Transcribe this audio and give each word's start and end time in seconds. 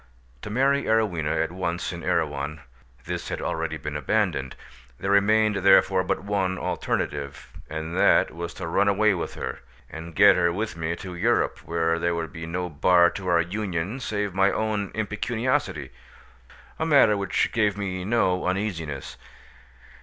To 0.41 0.49
marry 0.49 0.85
Arowhena 0.87 1.43
at 1.43 1.51
once 1.51 1.93
in 1.93 2.01
Erewhon—this 2.03 3.29
had 3.29 3.39
already 3.39 3.77
been 3.77 3.95
abandoned: 3.95 4.55
there 4.99 5.11
remained 5.11 5.57
therefore 5.57 6.03
but 6.03 6.23
one 6.23 6.57
alternative, 6.57 7.51
and 7.69 7.95
that 7.95 8.33
was 8.33 8.55
to 8.55 8.65
run 8.65 8.87
away 8.87 9.13
with 9.13 9.35
her, 9.35 9.59
and 9.91 10.15
get 10.15 10.35
her 10.35 10.51
with 10.51 10.75
me 10.75 10.95
to 10.95 11.13
Europe, 11.13 11.59
where 11.59 11.99
there 11.99 12.15
would 12.15 12.33
be 12.33 12.47
no 12.47 12.67
bar 12.67 13.11
to 13.11 13.27
our 13.27 13.41
union 13.41 13.99
save 13.99 14.33
my 14.33 14.51
own 14.51 14.89
impecuniosity, 14.95 15.91
a 16.79 16.85
matter 16.87 17.15
which 17.15 17.51
gave 17.51 17.77
me 17.77 18.03
no 18.03 18.47
uneasiness. 18.47 19.17